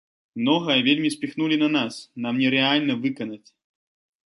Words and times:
Многае 0.43 0.77
вельмі 0.87 1.11
спіхнулі 1.17 1.61
на 1.65 1.69
нас, 1.77 2.01
нам 2.27 2.43
нерэальна 2.43 3.01
выканаць. 3.05 3.45